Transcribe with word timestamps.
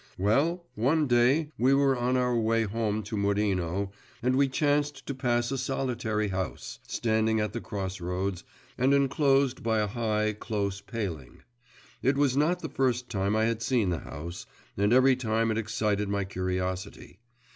Well, 0.17 0.65
one 0.73 1.05
day 1.05 1.51
we 1.59 1.75
were 1.75 1.95
on 1.95 2.17
our 2.17 2.35
way 2.35 2.63
home 2.63 3.03
to 3.03 3.15
Murino, 3.15 3.91
and 4.23 4.35
we 4.35 4.47
chanced 4.49 5.05
to 5.05 5.13
pass 5.13 5.51
a 5.51 5.59
solitary 5.59 6.29
house, 6.29 6.79
standing 6.87 7.39
at 7.39 7.53
the 7.53 7.61
cross 7.61 8.01
roads, 8.01 8.43
and 8.79 8.95
enclosed 8.95 9.61
by 9.61 9.77
a 9.77 9.85
high, 9.85 10.33
close 10.33 10.81
paling. 10.81 11.43
It 12.01 12.17
was 12.17 12.35
not 12.35 12.61
the 12.61 12.67
first 12.69 13.09
time 13.11 13.35
I 13.35 13.45
had 13.45 13.61
seen 13.61 13.91
the 13.91 13.99
house, 13.99 14.47
and 14.75 14.91
every 14.91 15.15
time 15.15 15.51
it 15.51 15.59
excited 15.59 16.09
my 16.09 16.23
curiosity. 16.25 17.19